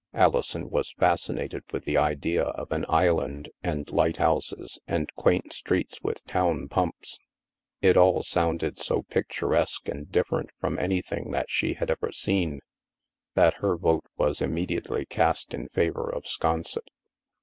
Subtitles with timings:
[0.15, 6.01] Alison was fascinated with the idea of an island, and light houses, and quaint streets
[6.01, 7.19] with town pumps;
[7.83, 12.61] it all sounded so picturesque and different from any thing that she had ever seen,
[13.35, 16.87] that her vote was im mediately cast in favor of Sconset.